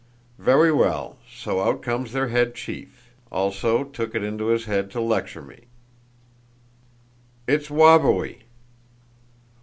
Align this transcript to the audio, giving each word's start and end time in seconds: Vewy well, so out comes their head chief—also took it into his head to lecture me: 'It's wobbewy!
Vewy 0.39 0.75
well, 0.75 1.19
so 1.31 1.61
out 1.61 1.83
comes 1.83 2.11
their 2.11 2.29
head 2.29 2.55
chief—also 2.55 3.83
took 3.83 4.15
it 4.15 4.23
into 4.23 4.47
his 4.47 4.65
head 4.65 4.89
to 4.89 4.99
lecture 4.99 5.43
me: 5.43 5.65
'It's 7.47 7.69
wobbewy! 7.69 8.41